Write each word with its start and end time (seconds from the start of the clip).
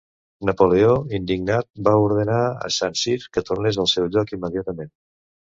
Napoleó, 0.49 0.95
indignat, 1.17 1.67
va 1.89 1.93
ordenar 2.05 2.39
a 2.69 2.71
Saint-Cyr 2.77 3.29
que 3.37 3.45
tornés 3.51 3.79
al 3.85 3.93
seu 3.95 4.11
lloc 4.19 4.35
immediatament. 4.41 4.93